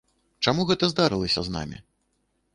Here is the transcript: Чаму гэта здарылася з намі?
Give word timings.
Чаму 0.47 0.65
гэта 0.71 0.89
здарылася 0.93 1.39
з 1.51 1.55
намі? 1.59 1.77